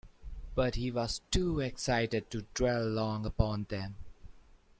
But 0.55 0.73
he 0.77 0.89
was 0.89 1.21
too 1.29 1.59
excited 1.59 2.31
to 2.31 2.47
dwell 2.55 2.85
long 2.87 3.23
upon 3.23 3.67
them. 3.69 3.97